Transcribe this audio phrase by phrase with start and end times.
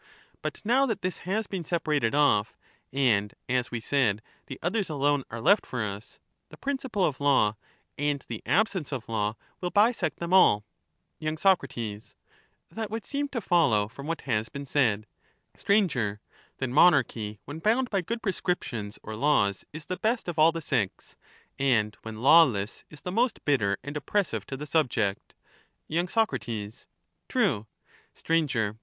[0.41, 2.57] But now that this has been separated off,
[2.91, 7.55] and, as we said, the others alone are lefl for us, the principle of law
[7.99, 10.65] and the absence of law will bisect them all.
[11.21, 11.35] y.
[11.35, 11.59] Sac.
[12.71, 15.05] That would seem to follow, from what has been said.
[15.55, 15.71] Str.
[16.57, 20.51] Then monarchy, when bound by good prescriptions Monarchy, or laws, is the best of all
[20.51, 21.15] the six,
[21.59, 25.35] and when lawless is the 0"^!^°"" most bitter and oppressive to the subject.
[25.87, 26.27] is the best; Y.SOC.
[26.39, 26.39] True.
[26.55, 28.79] and in the form of 303 Str.